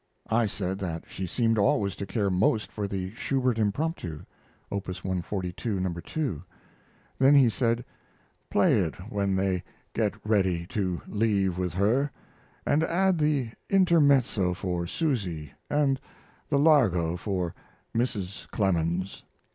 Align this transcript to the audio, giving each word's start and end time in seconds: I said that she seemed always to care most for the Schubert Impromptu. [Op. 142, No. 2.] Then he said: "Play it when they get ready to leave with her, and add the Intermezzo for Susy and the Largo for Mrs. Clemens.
I 0.31 0.47
said 0.47 0.79
that 0.79 1.03
she 1.07 1.27
seemed 1.27 1.59
always 1.59 1.95
to 1.97 2.07
care 2.07 2.31
most 2.31 2.71
for 2.71 2.87
the 2.87 3.11
Schubert 3.13 3.59
Impromptu. 3.59 4.23
[Op. 4.71 4.87
142, 4.87 5.79
No. 5.79 5.93
2.] 5.93 6.41
Then 7.19 7.35
he 7.35 7.49
said: 7.49 7.85
"Play 8.49 8.79
it 8.79 8.95
when 9.11 9.35
they 9.35 9.61
get 9.93 10.15
ready 10.27 10.65
to 10.69 11.03
leave 11.07 11.59
with 11.59 11.75
her, 11.75 12.09
and 12.65 12.81
add 12.83 13.19
the 13.19 13.51
Intermezzo 13.69 14.55
for 14.55 14.87
Susy 14.87 15.53
and 15.69 15.99
the 16.49 16.57
Largo 16.57 17.15
for 17.15 17.53
Mrs. 17.95 18.49
Clemens. 18.49 19.21